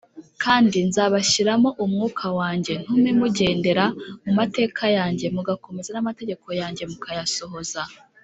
Kandi 0.43 0.77
nzabashyiramo 0.89 1.69
umwuka 1.83 2.25
wanjye, 2.39 2.73
ntume 2.81 3.11
mugendera 3.19 3.85
mu 4.23 4.31
mateka 4.39 4.83
yanjye, 4.97 5.25
mugakomeza 5.35 5.89
n’amategeko 5.93 6.47
yanjye 6.61 6.83
mukayasohoza 6.91 7.81